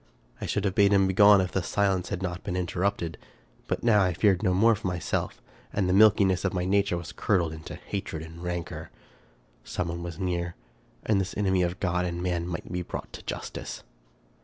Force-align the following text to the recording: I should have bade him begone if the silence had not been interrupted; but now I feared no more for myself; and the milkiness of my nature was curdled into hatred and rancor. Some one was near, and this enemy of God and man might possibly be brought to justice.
I 0.41 0.47
should 0.47 0.65
have 0.65 0.73
bade 0.73 0.93
him 0.93 1.05
begone 1.05 1.41
if 1.41 1.51
the 1.51 1.61
silence 1.61 2.09
had 2.09 2.23
not 2.23 2.43
been 2.43 2.55
interrupted; 2.55 3.19
but 3.67 3.83
now 3.83 4.01
I 4.03 4.15
feared 4.15 4.41
no 4.41 4.51
more 4.51 4.73
for 4.73 4.87
myself; 4.87 5.39
and 5.71 5.87
the 5.87 5.93
milkiness 5.93 6.43
of 6.43 6.55
my 6.55 6.65
nature 6.65 6.97
was 6.97 7.11
curdled 7.11 7.53
into 7.53 7.75
hatred 7.75 8.23
and 8.23 8.41
rancor. 8.41 8.89
Some 9.63 9.89
one 9.89 10.01
was 10.01 10.17
near, 10.17 10.55
and 11.05 11.21
this 11.21 11.37
enemy 11.37 11.61
of 11.61 11.79
God 11.79 12.03
and 12.05 12.19
man 12.23 12.47
might 12.47 12.61
possibly 12.63 12.79
be 12.79 12.89
brought 12.89 13.13
to 13.13 13.21
justice. 13.25 13.83